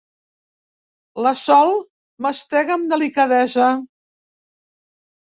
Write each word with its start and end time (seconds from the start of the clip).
La 1.25 1.33
Sol 1.43 1.75
mastega 2.29 2.77
amb 2.81 2.91
delicadesa. 2.97 3.71